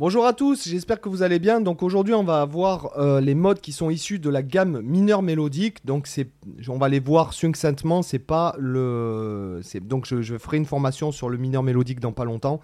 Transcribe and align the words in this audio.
Bonjour 0.00 0.26
à 0.26 0.32
tous, 0.32 0.68
j'espère 0.68 1.00
que 1.00 1.08
vous 1.08 1.24
allez 1.24 1.40
bien. 1.40 1.60
Donc 1.60 1.82
aujourd'hui, 1.82 2.14
on 2.14 2.22
va 2.22 2.44
voir 2.44 2.96
euh, 2.98 3.20
les 3.20 3.34
modes 3.34 3.60
qui 3.60 3.72
sont 3.72 3.90
issus 3.90 4.20
de 4.20 4.30
la 4.30 4.44
gamme 4.44 4.80
mineur 4.80 5.22
mélodique. 5.22 5.84
Donc 5.84 6.06
c'est, 6.06 6.30
on 6.68 6.78
va 6.78 6.88
les 6.88 7.00
voir 7.00 7.32
succinctement. 7.32 8.02
C'est 8.02 8.20
pas 8.20 8.54
le, 8.60 9.60
donc 9.82 10.06
je, 10.06 10.38
ferai 10.38 10.58
une 10.58 10.66
formation 10.66 11.10
sur 11.10 11.28
le 11.28 11.36
mineur 11.36 11.64
mélodique 11.64 11.98
dans 11.98 12.12
pas 12.12 12.24
longtemps. 12.24 12.60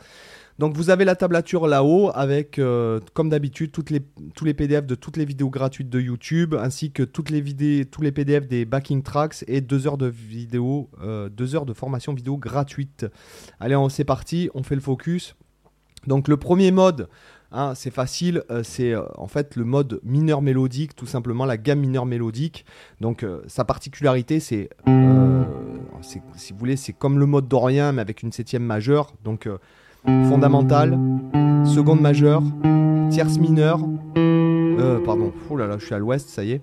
Donc 0.61 0.77
vous 0.77 0.91
avez 0.91 1.05
la 1.05 1.17
tablature 1.17 1.67
là-haut 1.67 2.13
avec, 2.15 2.61
euh, 2.61 3.01
comme 3.15 3.31
d'habitude, 3.31 3.73
tous 3.73 4.45
les 4.45 4.55
PDF 4.55 4.87
de 4.87 4.95
toutes 4.95 5.17
les 5.17 5.25
vidéos 5.25 5.51
gratuites 5.51 5.91
de 5.91 5.99
YouTube, 5.99 6.55
ainsi 6.55 6.93
que 6.93 7.03
toutes 7.03 7.31
les 7.31 7.41
vidéos, 7.41 7.85
tous 7.91 8.03
les 8.03 8.13
PDF 8.13 8.47
des 8.47 8.65
backing 8.65 9.03
tracks 9.03 9.45
et 9.49 9.61
deux 9.61 9.89
heures 9.89 9.99
de 9.99 10.07
vidéo, 10.07 10.89
euh, 11.03 11.29
deux 11.29 11.57
heures 11.57 11.67
de 11.67 11.73
formation 11.73 12.15
vidéo 12.15 12.37
gratuite. 12.37 13.07
Allez, 13.59 13.75
on- 13.75 13.89
c'est 13.89 14.05
parti, 14.05 14.51
on 14.55 14.63
fait 14.63 14.77
le 14.77 14.81
focus. 14.81 15.35
Donc 16.07 16.29
le 16.29 16.37
premier 16.37 16.71
mode, 16.71 17.09
hein, 17.53 17.73
c'est 17.75 17.91
facile, 17.91 18.43
euh, 18.51 18.63
c'est 18.63 18.93
euh, 18.93 19.03
en 19.17 19.27
fait 19.27 19.57
le 19.57 19.65
mode 19.65 20.01
mineur 20.05 20.43
mélodique, 20.43 20.95
tout 20.95 21.07
simplement 21.07 21.45
la 21.45 21.57
gamme 21.57 21.81
mineur 21.81 22.07
mélodique. 22.07 22.65
Donc 23.01 23.23
euh, 23.23 23.43
sa 23.47 23.65
particularité, 23.65 24.41
c'est, 24.41 24.71
si 26.03 26.53
vous 26.53 26.59
voulez, 26.59 26.77
c'est 26.77 26.93
comme 26.93 27.19
le 27.19 27.27
mode 27.27 27.49
dorien 27.49 27.93
mais 27.93 28.03
avec 28.03 28.23
une 28.23 28.33
septième 28.33 28.65
majeure. 28.65 29.13
Donc 29.25 29.49
fondamentale, 30.29 30.99
seconde 31.65 32.01
majeure, 32.01 32.43
tierce 33.11 33.39
mineure, 33.39 33.81
pardon, 35.07 35.33
oh 35.49 35.57
là 35.57 35.67
là, 35.67 35.79
je 35.79 35.87
suis 35.87 35.95
à 35.95 35.99
l'ouest, 35.99 36.29
ça 36.29 36.45
y 36.45 36.53
est. 36.53 36.61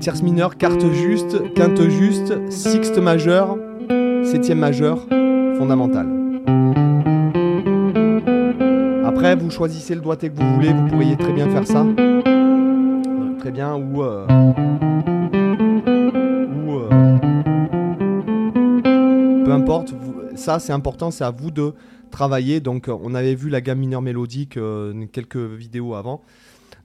Tierce 0.00 0.22
mineure, 0.22 0.56
quarte 0.56 0.90
juste, 0.92 1.54
quinte 1.54 1.88
juste, 1.88 2.50
sixte 2.50 2.98
majeure, 2.98 3.56
septième 4.24 4.58
majeure, 4.58 5.06
fondamentale. 5.56 6.15
Vous 9.34 9.50
choisissez 9.50 9.96
le 9.96 10.00
doigté 10.00 10.30
que 10.30 10.36
vous 10.36 10.54
voulez, 10.54 10.72
vous 10.72 10.86
pourriez 10.86 11.16
très 11.16 11.32
bien 11.32 11.50
faire 11.50 11.66
ça. 11.66 11.84
Très 13.40 13.50
bien, 13.50 13.74
ou. 13.74 14.04
euh, 14.04 14.24
euh, 16.68 16.88
peu 19.44 19.52
importe, 19.52 19.94
ça 20.36 20.60
c'est 20.60 20.72
important, 20.72 21.10
c'est 21.10 21.24
à 21.24 21.32
vous 21.32 21.50
de 21.50 21.74
travailler. 22.12 22.60
Donc, 22.60 22.88
euh, 22.88 22.96
on 23.02 23.14
avait 23.14 23.34
vu 23.34 23.48
la 23.48 23.60
gamme 23.60 23.80
mineure 23.80 24.00
mélodique 24.02 24.60
quelques 25.12 25.36
vidéos 25.36 25.94
avant. 25.94 26.22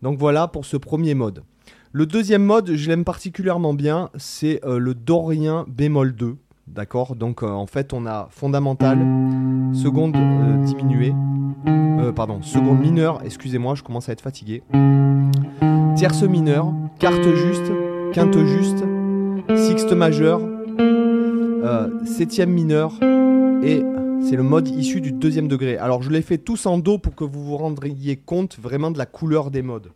Donc, 0.01 0.17
voilà 0.17 0.47
pour 0.47 0.65
ce 0.65 0.77
premier 0.77 1.13
mode. 1.13 1.43
Le 1.91 2.07
deuxième 2.07 2.43
mode, 2.43 2.73
je 2.73 2.89
l'aime 2.89 3.03
particulièrement 3.03 3.75
bien, 3.75 4.09
c'est 4.15 4.61
le 4.65 4.95
dorien 4.95 5.65
bémol 5.67 6.15
2. 6.15 6.37
D'accord 6.73 7.17
Donc, 7.17 7.43
euh, 7.43 7.47
en 7.47 7.65
fait, 7.65 7.91
on 7.91 8.05
a 8.05 8.29
fondamental, 8.31 8.97
seconde 9.73 10.15
euh, 10.15 10.63
diminuée, 10.63 11.13
euh, 11.67 12.13
pardon, 12.13 12.41
seconde 12.41 12.79
mineure, 12.79 13.19
excusez-moi, 13.25 13.75
je 13.75 13.83
commence 13.83 14.07
à 14.07 14.13
être 14.13 14.21
fatigué. 14.21 14.63
Tierce 15.97 16.23
mineure, 16.23 16.71
quarte 16.97 17.27
juste, 17.35 17.69
quinte 18.13 18.37
juste, 18.45 18.85
sixte 19.53 19.91
majeure, 19.91 20.39
septième 22.05 22.51
mineure, 22.51 22.93
et 23.63 23.83
c'est 24.21 24.37
le 24.37 24.43
mode 24.43 24.69
issu 24.69 25.01
du 25.01 25.11
deuxième 25.11 25.49
degré. 25.49 25.77
Alors 25.77 26.01
je 26.01 26.09
les 26.09 26.21
fais 26.21 26.37
tous 26.37 26.65
en 26.67 26.77
do 26.77 26.97
pour 26.97 27.15
que 27.15 27.25
vous 27.25 27.43
vous 27.43 27.57
rendriez 27.57 28.15
compte 28.15 28.57
vraiment 28.57 28.91
de 28.91 28.97
la 28.97 29.05
couleur 29.05 29.51
des 29.51 29.61
modes. 29.61 29.91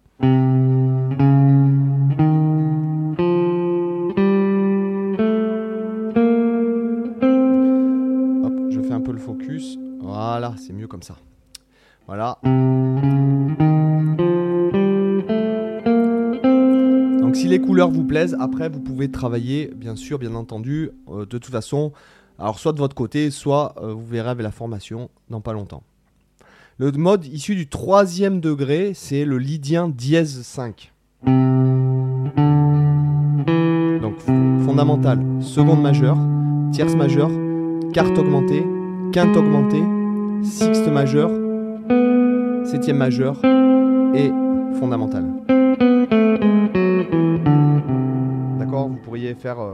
C'est 10.57 10.73
mieux 10.73 10.87
comme 10.87 11.03
ça. 11.03 11.15
Voilà. 12.07 12.37
Donc 17.21 17.35
si 17.35 17.47
les 17.47 17.59
couleurs 17.59 17.89
vous 17.89 18.03
plaisent, 18.03 18.37
après 18.39 18.69
vous 18.69 18.79
pouvez 18.79 19.09
travailler, 19.09 19.71
bien 19.75 19.95
sûr, 19.95 20.19
bien 20.19 20.35
entendu, 20.35 20.91
euh, 21.09 21.21
de 21.25 21.37
toute 21.37 21.51
façon, 21.51 21.91
alors 22.37 22.59
soit 22.59 22.73
de 22.73 22.77
votre 22.77 22.95
côté, 22.95 23.31
soit 23.31 23.73
euh, 23.81 23.93
vous 23.93 24.05
verrez 24.05 24.29
avec 24.29 24.43
la 24.43 24.51
formation 24.51 25.09
dans 25.29 25.41
pas 25.41 25.53
longtemps. 25.53 25.83
Le 26.77 26.91
mode 26.91 27.25
issu 27.25 27.55
du 27.55 27.67
troisième 27.67 28.41
degré, 28.41 28.91
c'est 28.93 29.25
le 29.25 29.37
lydien 29.37 29.87
dièse 29.87 30.41
5. 30.41 30.91
Donc 34.01 34.19
fondamental, 34.65 35.19
seconde 35.39 35.81
majeure, 35.81 36.17
tierce 36.71 36.95
majeure, 36.95 37.31
quarte 37.93 38.17
augmentée, 38.17 38.65
quinte 39.13 39.37
augmentée, 39.37 39.81
sixte 40.43 40.87
majeure, 40.87 41.31
septième 42.65 42.97
majeure 42.97 43.37
et 44.13 44.31
fondamentale. 44.79 45.25
D'accord 48.59 48.89
Vous 48.89 48.97
pourriez 49.03 49.33
faire. 49.35 49.57
euh, 49.59 49.71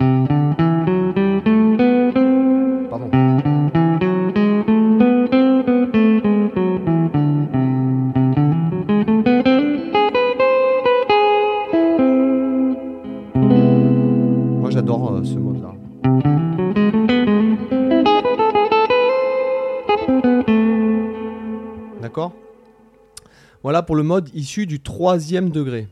Voilà 23.64 23.84
pour 23.84 23.96
le 23.96 24.04
mode 24.04 24.30
issu 24.34 24.66
du 24.66 24.80
troisième 24.80 25.50
degré. 25.50 25.88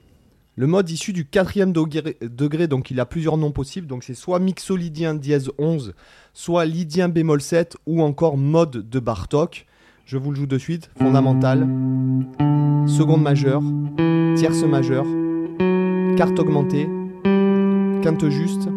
Le 0.56 0.68
mode 0.68 0.90
issu 0.90 1.14
du 1.14 1.26
quatrième 1.26 1.72
degré, 1.72 2.68
donc 2.68 2.92
il 2.92 3.00
a 3.00 3.06
plusieurs 3.06 3.38
noms 3.38 3.52
possibles. 3.52 3.88
Donc 3.88 4.04
c'est 4.04 4.14
soit 4.14 4.40
mixolydien 4.40 5.14
dièse 5.14 5.50
11, 5.58 5.94
soit 6.34 6.66
lydien 6.66 7.08
bémol 7.08 7.42
7, 7.42 7.78
ou 7.86 8.02
encore 8.02 8.38
mode 8.38 8.90
de 8.90 9.00
Bartok. 9.00 9.66
Je 10.06 10.18
vous 10.18 10.32
le 10.32 10.38
joue 10.38 10.48
de 10.48 10.58
suite. 10.58 10.90
Fondamental, 10.98 11.60
seconde 12.88 13.22
majeure, 13.22 13.62
tierce 14.36 14.64
majeure, 14.64 15.06
quarte 16.18 16.38
augmentée, 16.40 16.90
quinte 18.02 18.28
juste, 18.30 18.68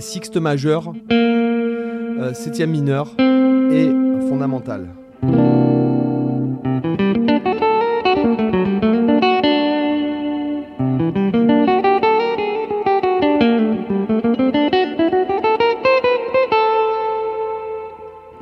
sixte 0.00 0.36
majeure, 0.36 0.92
euh, 1.10 2.34
septième 2.34 2.70
mineur 2.70 3.14
et 3.18 3.90
fondamentale. 4.28 4.88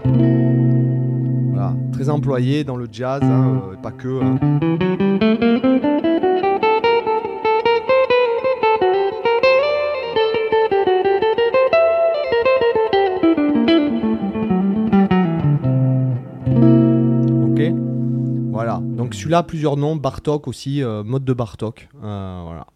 Voilà, 0.06 1.75
très 1.92 2.09
employé 2.09 2.65
dans 2.65 2.76
le 2.76 2.87
jazz, 2.91 3.22
hein, 3.22 3.62
euh, 3.72 3.76
pas 3.76 3.92
que. 3.92 4.22
hein. 4.22 4.38
Ok. 16.47 17.60
Voilà. 18.53 18.81
Donc 18.82 19.14
celui-là, 19.14 19.43
plusieurs 19.43 19.76
noms. 19.76 19.97
Bartok 19.97 20.48
aussi, 20.48 20.82
euh, 20.82 21.03
mode 21.04 21.25
de 21.25 21.32
Bartok. 21.32 21.88
Euh, 22.03 22.43
voilà. 22.44 22.66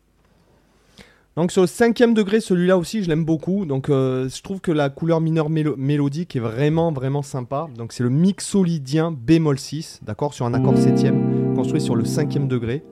Donc 1.38 1.52
sur 1.52 1.60
le 1.60 1.68
cinquième 1.68 2.14
degré, 2.14 2.40
celui-là 2.40 2.76
aussi, 2.76 3.04
je 3.04 3.08
l'aime 3.08 3.24
beaucoup. 3.24 3.64
Donc 3.64 3.90
euh, 3.90 4.28
je 4.28 4.42
trouve 4.42 4.60
que 4.60 4.72
la 4.72 4.88
couleur 4.90 5.20
mineure 5.20 5.48
mélo- 5.50 5.76
mélodique 5.76 6.34
est 6.34 6.40
vraiment, 6.40 6.90
vraiment 6.90 7.22
sympa. 7.22 7.68
Donc 7.76 7.92
c'est 7.92 8.02
le 8.02 8.10
mixolydien 8.10 9.12
bémol 9.12 9.56
6, 9.56 10.00
d'accord, 10.04 10.34
sur 10.34 10.46
un 10.46 10.54
accord 10.54 10.76
septième, 10.76 11.54
construit 11.54 11.80
sur 11.80 11.94
le 11.94 12.04
cinquième 12.04 12.48
degré. 12.48 12.82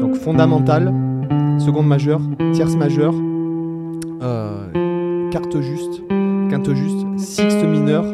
Donc 0.00 0.16
fondamental, 0.16 0.92
seconde 1.60 1.86
majeure, 1.86 2.20
tierce 2.52 2.74
majeure, 2.74 3.14
euh, 4.22 5.30
quarte 5.30 5.60
juste, 5.60 6.02
quinte 6.50 6.74
juste, 6.74 7.06
sixte 7.16 7.62
mineur, 7.64 8.04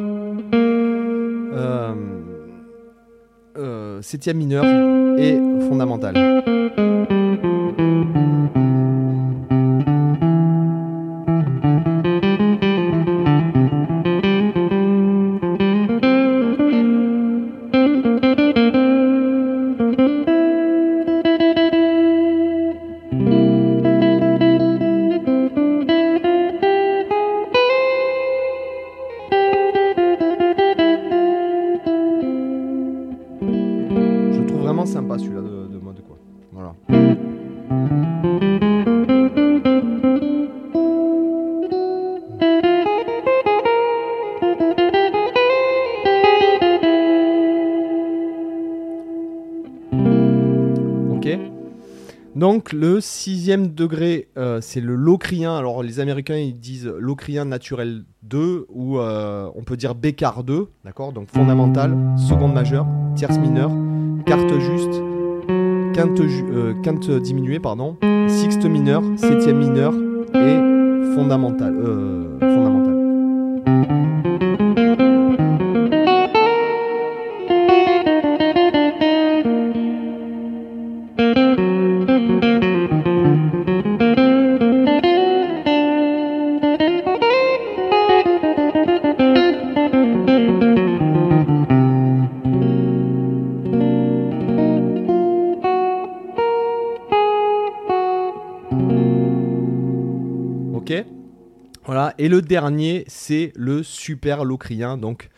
septième 4.02 4.36
mineur 4.36 4.64
et 5.18 5.38
fondamental. 5.68 6.14
Donc 52.36 52.74
le 52.74 53.00
sixième 53.00 53.68
degré, 53.68 54.28
euh, 54.36 54.60
c'est 54.60 54.82
le 54.82 54.94
locrien. 54.94 55.56
Alors 55.56 55.82
les 55.82 56.00
Américains 56.00 56.36
ils 56.36 56.60
disent 56.60 56.92
locrien 56.98 57.46
naturel 57.46 58.04
2 58.24 58.66
ou 58.68 58.98
euh, 58.98 59.48
on 59.54 59.64
peut 59.64 59.78
dire 59.78 59.94
bécard 59.94 60.44
2, 60.44 60.68
d'accord? 60.84 61.14
Donc 61.14 61.28
fondamental, 61.30 61.96
seconde 62.28 62.52
majeure, 62.52 62.86
tierce 63.14 63.38
mineure, 63.38 63.72
quarte 64.26 64.52
juste, 64.58 65.00
quinte, 65.94 67.08
euh, 67.08 67.20
diminuée, 67.20 67.58
pardon, 67.58 67.96
sixte 68.28 68.66
mineure, 68.66 69.02
septième 69.16 69.56
mineure 69.56 69.94
et 70.34 71.14
fondamental. 71.14 71.74
fondamental. 72.38 72.85
Voilà. 101.96 102.12
Et 102.18 102.28
le 102.28 102.42
dernier, 102.42 103.04
c'est 103.06 103.54
le 103.56 103.82
super 103.82 104.44
locrien. 104.44 104.98
Donc, 104.98 105.30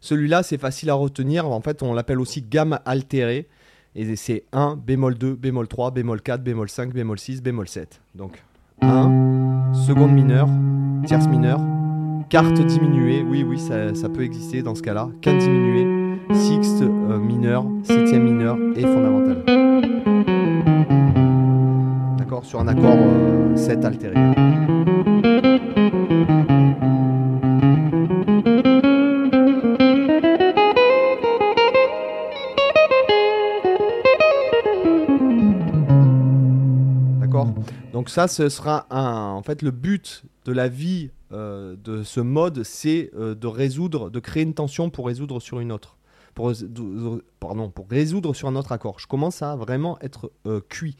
celui-là, 0.00 0.44
c'est 0.44 0.56
facile 0.56 0.90
à 0.90 0.94
retenir. 0.94 1.50
En 1.50 1.60
fait, 1.60 1.82
on 1.82 1.92
l'appelle 1.92 2.20
aussi 2.20 2.40
gamme 2.40 2.78
altérée. 2.84 3.48
Et 3.96 4.14
c'est 4.14 4.44
1, 4.52 4.76
bémol 4.76 5.18
2, 5.18 5.34
bémol 5.34 5.66
3, 5.66 5.90
bémol 5.90 6.22
4, 6.22 6.40
bémol 6.40 6.68
5, 6.68 6.92
bémol 6.92 7.18
6, 7.18 7.42
bémol 7.42 7.66
7. 7.66 8.00
Donc 8.14 8.44
1, 8.80 9.72
seconde 9.74 10.12
mineure, 10.12 10.48
tierce 11.04 11.26
mineure, 11.26 11.60
quarte 12.28 12.60
diminuée, 12.64 13.24
oui, 13.28 13.42
oui, 13.42 13.58
ça, 13.58 14.08
peut 14.08 14.22
exister 14.22 14.62
dans 14.62 14.76
ce 14.76 14.82
cas-là, 14.82 15.08
quinte 15.20 15.38
diminuée, 15.40 16.16
sixte 16.32 16.80
euh, 16.82 17.18
mineure, 17.18 17.66
septième 17.82 18.22
mineure 18.22 18.56
et 18.76 18.82
fondamentale. 18.82 19.42
D'accord 22.18 22.44
Sur 22.44 22.60
un 22.60 22.68
accord 22.68 22.98
7 23.56 23.84
euh, 23.84 23.88
altéré. 23.88 24.97
Donc 37.98 38.10
ça, 38.10 38.28
ce 38.28 38.48
sera 38.48 38.86
un... 38.90 39.32
En 39.32 39.42
fait, 39.42 39.60
le 39.60 39.72
but 39.72 40.22
de 40.44 40.52
la 40.52 40.68
vie 40.68 41.10
euh, 41.32 41.74
de 41.82 42.04
ce 42.04 42.20
mode, 42.20 42.62
c'est 42.62 43.10
euh, 43.16 43.34
de 43.34 43.48
résoudre, 43.48 44.08
de 44.08 44.20
créer 44.20 44.44
une 44.44 44.54
tension 44.54 44.88
pour 44.88 45.08
résoudre 45.08 45.40
sur 45.40 45.58
une 45.58 45.72
autre. 45.72 45.96
Pour, 46.36 46.52
pardon, 47.40 47.70
pour 47.70 47.88
résoudre 47.90 48.34
sur 48.34 48.46
un 48.46 48.54
autre 48.54 48.70
accord. 48.70 49.00
Je 49.00 49.08
commence 49.08 49.42
à 49.42 49.56
vraiment 49.56 49.98
être 50.00 50.30
euh, 50.46 50.60
cuit. 50.68 50.96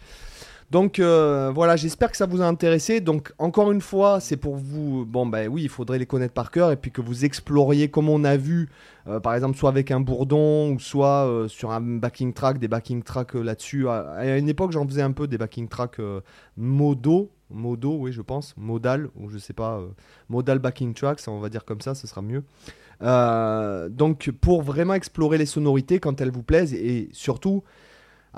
Donc 0.71 0.99
euh, 0.99 1.51
voilà, 1.55 1.77
j'espère 1.77 2.11
que 2.11 2.17
ça 2.17 2.27
vous 2.27 2.43
a 2.43 2.47
intéressé. 2.47 3.01
Donc 3.01 3.33
encore 3.39 3.73
une 3.73 3.81
fois, 3.81 4.21
c'est 4.21 4.37
pour 4.37 4.57
vous. 4.57 5.07
Bon 5.07 5.25
ben 5.25 5.49
oui, 5.49 5.63
il 5.63 5.69
faudrait 5.69 5.99
les 5.99 6.05
connaître 6.05 6.35
par 6.35 6.51
cœur 6.51 6.71
et 6.71 6.77
puis 6.77 6.91
que 6.91 7.01
vous 7.01 7.25
exploriez 7.25 7.89
comme 7.89 8.11
on 8.11 8.23
a 8.25 8.37
vu, 8.37 8.69
euh, 9.07 9.19
par 9.19 9.35
exemple 9.35 9.57
soit 9.57 9.71
avec 9.71 9.91
un 9.91 10.01
bourdon 10.01 10.73
ou 10.73 10.79
soit 10.79 11.27
euh, 11.27 11.49
sur 11.49 11.71
un 11.71 11.81
backing 11.81 12.35
track, 12.35 12.59
des 12.59 12.69
backing 12.69 13.03
tracks 13.03 13.35
là-dessus. 13.35 13.89
À, 13.89 14.37
une 14.37 14.49
époque, 14.49 14.73
j'en 14.73 14.87
faisais 14.87 15.03
un 15.03 15.13
peu 15.13 15.27
des 15.27 15.39
backing 15.39 15.69
tracks 15.69 16.01
modo, 16.59 17.31
modo, 17.51 17.97
oui 17.97 18.13
je 18.13 18.21
pense, 18.21 18.55
modal 18.59 19.09
ou 19.17 19.31
je 19.31 19.39
sais 19.39 19.55
pas, 19.55 19.81
modal 20.29 20.59
backing 20.59 20.93
tracks, 20.93 21.21
on 21.29 21.41
va 21.41 21.49
dire 21.49 21.65
comme 21.65 21.81
ça, 21.81 21.95
ce 21.95 22.07
sera 22.07 22.21
mieux. 22.21 22.45
donc 23.89 24.31
pour 24.43 24.61
vraiment 24.61 24.93
explorer 24.93 25.39
les 25.39 25.47
sonorités 25.47 25.99
quand 25.99 26.21
elles 26.21 26.31
vous 26.31 26.43
plaisent 26.43 26.75
et 26.75 27.09
surtout 27.13 27.63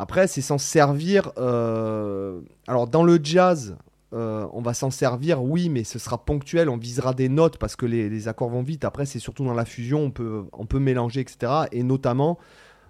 après, 0.00 0.28
c'est 0.28 0.40
s'en 0.40 0.56
servir. 0.56 1.30
Euh, 1.36 2.40
alors, 2.66 2.86
dans 2.86 3.02
le 3.02 3.20
jazz, 3.22 3.76
euh, 4.14 4.46
on 4.54 4.62
va 4.62 4.72
s'en 4.72 4.90
servir, 4.90 5.44
oui, 5.44 5.68
mais 5.68 5.84
ce 5.84 5.98
sera 5.98 6.24
ponctuel. 6.24 6.70
On 6.70 6.78
visera 6.78 7.12
des 7.12 7.28
notes 7.28 7.58
parce 7.58 7.76
que 7.76 7.84
les, 7.84 8.26
accords 8.26 8.48
vont 8.48 8.62
vite. 8.62 8.86
Après, 8.86 9.04
c'est 9.04 9.18
surtout 9.18 9.44
dans 9.44 9.52
la 9.52 9.66
fusion, 9.66 10.04
on 10.04 10.10
peut, 10.10 10.44
on 10.54 10.64
peut 10.64 10.78
mélanger, 10.78 11.20
etc. 11.20 11.52
Et 11.72 11.82
notamment, 11.82 12.38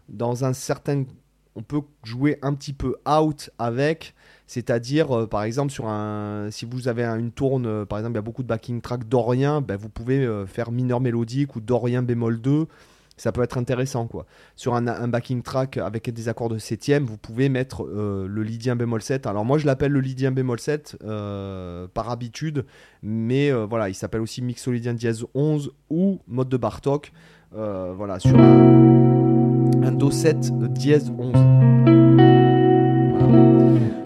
dans 0.08 0.44
un 0.44 0.52
certain. 0.52 1.02
On 1.56 1.64
peut 1.64 1.80
jouer 2.04 2.38
un 2.42 2.54
petit 2.54 2.72
peu 2.72 2.94
out 3.04 3.50
avec, 3.58 4.14
c'est-à-dire, 4.46 5.10
euh, 5.10 5.26
par 5.26 5.42
exemple, 5.42 5.72
sur 5.72 5.88
un, 5.88 6.46
si 6.52 6.64
vous 6.64 6.86
avez 6.86 7.04
une 7.04 7.32
tourne, 7.32 7.84
par 7.86 7.98
exemple, 7.98 8.12
il 8.12 8.18
y 8.18 8.20
a 8.20 8.22
beaucoup 8.22 8.44
de 8.44 8.48
backing 8.48 8.80
track 8.80 9.08
dorien, 9.08 9.60
ben, 9.60 9.76
vous 9.76 9.88
pouvez 9.88 10.44
faire 10.46 10.70
mineur 10.70 11.00
mélodique 11.00 11.56
ou 11.56 11.60
dorien 11.60 12.04
bémol 12.04 12.40
2 12.40 12.68
ça 13.20 13.32
peut 13.32 13.42
être 13.42 13.58
intéressant 13.58 14.06
quoi. 14.06 14.24
Sur 14.56 14.74
un, 14.74 15.08
backing 15.08 15.42
track 15.42 15.76
avec 15.76 16.08
des 16.08 16.28
accords 16.30 16.48
de 16.48 16.56
septième, 16.56 17.04
vous 17.04 17.18
pouvez 17.18 17.50
mettre 17.50 17.84
euh, 17.84 18.26
le 18.26 18.42
lydien 18.42 18.76
bémol 18.76 19.02
7. 19.02 19.26
Alors 19.26 19.44
moi 19.44 19.58
je 19.58 19.66
l'appelle 19.66 19.92
le 19.92 20.00
lydien 20.00 20.30
bémol 20.30 20.58
7 20.58 20.96
euh, 21.04 21.86
par 21.92 22.08
habitude, 22.08 22.64
mais 23.02 23.52
euh, 23.52 23.66
voilà, 23.66 23.90
il 23.90 23.94
s'appelle 23.94 24.22
aussi 24.22 24.40
mixolydien 24.40 24.94
dièse 24.94 25.26
11 25.34 25.70
ou 25.90 26.20
mode 26.28 26.48
de 26.48 26.56
Bartok. 26.56 27.12
voilà, 27.52 28.18
sur 28.18 28.38
un, 28.38 29.92
Do 29.92 30.10
7 30.10 30.72
dièse 30.72 31.12
11. 31.18 31.32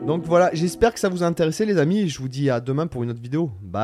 Donc 0.09 0.25
voilà, 0.25 0.51
j'espère 0.53 0.93
que 0.93 0.99
ça 0.99 1.09
vous 1.09 1.23
a 1.23 1.27
intéressé 1.27 1.65
les 1.67 1.79
amis, 1.79 2.09
je 2.09 2.19
vous 2.19 2.29
dis 2.29 2.51
à 2.51 2.59
demain 2.61 2.89
pour 2.89 3.05
une 3.05 3.11
autre 3.11 3.23
vidéo. 3.23 3.53
Bye 3.63 3.83